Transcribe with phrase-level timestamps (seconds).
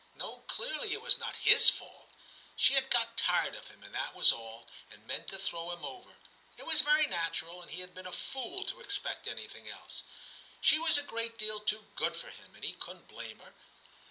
[0.15, 2.09] No, clearly it was not his fault;
[2.55, 6.17] she had got tired of him, that was all, and meant to throw him over;
[6.57, 10.01] it was very natural, and he had been a fool to expect anything else.
[10.59, 13.53] She was a great deal too good for him, and he couldn't blame her.